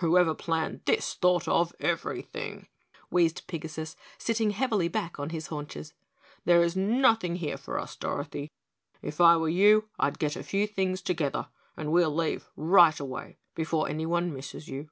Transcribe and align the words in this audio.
"Whoever 0.00 0.34
planned 0.34 0.80
this 0.86 1.14
thought 1.14 1.46
of 1.46 1.72
everything," 1.78 2.66
wheezed 3.10 3.46
Pigasus, 3.46 3.94
sitting 4.18 4.50
heavily 4.50 4.88
back 4.88 5.20
on 5.20 5.30
his 5.30 5.46
haunches. 5.50 5.94
"There 6.44 6.64
is 6.64 6.74
nothing 6.74 7.36
here 7.36 7.56
for 7.56 7.78
us, 7.78 7.94
Dorothy. 7.94 8.50
If 9.02 9.20
I 9.20 9.36
were 9.36 9.48
you, 9.48 9.88
I'd 10.00 10.18
get 10.18 10.34
a 10.34 10.42
few 10.42 10.66
things 10.66 11.00
together 11.00 11.46
and 11.76 11.92
we'll 11.92 12.12
leave 12.12 12.48
right 12.56 12.98
away 12.98 13.38
before 13.54 13.88
anyone 13.88 14.34
misses 14.34 14.66
you." 14.66 14.88